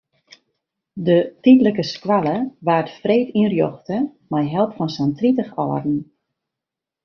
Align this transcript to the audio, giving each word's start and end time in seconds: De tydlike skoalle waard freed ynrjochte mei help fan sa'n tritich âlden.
De 1.09 1.17
tydlike 1.43 1.83
skoalle 1.93 2.35
waard 2.67 2.89
freed 2.99 3.27
ynrjochte 3.41 3.97
mei 4.31 4.45
help 4.55 4.71
fan 4.77 4.89
sa'n 4.95 5.11
tritich 5.19 5.57
âlden. 5.63 5.97